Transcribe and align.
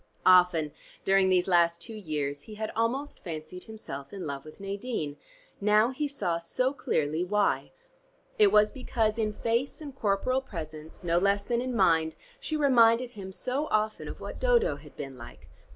Often 0.25 0.71
during 1.05 1.29
these 1.29 1.47
last 1.47 1.79
two 1.79 1.93
years, 1.93 2.41
he 2.41 2.55
had 2.55 2.71
almost 2.75 3.23
fancied 3.23 3.65
himself 3.65 4.11
in 4.11 4.25
love 4.25 4.43
with 4.43 4.59
Nadine; 4.59 5.15
now 5.61 5.89
he 5.91 6.07
saw 6.07 6.39
so 6.39 6.73
clearly 6.73 7.23
why. 7.23 7.71
It 8.39 8.51
was 8.51 8.71
because 8.71 9.19
in 9.19 9.31
face 9.31 9.79
and 9.79 9.95
corporal 9.95 10.41
presence 10.41 11.03
no 11.03 11.19
less 11.19 11.43
than 11.43 11.61
in 11.61 11.75
mind 11.75 12.15
she 12.39 12.57
reminded 12.57 13.11
him 13.11 13.31
so 13.31 13.67
often 13.69 14.07
of 14.07 14.19
what 14.19 14.39
Dodo 14.39 14.77
had 14.77 14.97
been 14.97 15.19
like. 15.19 15.47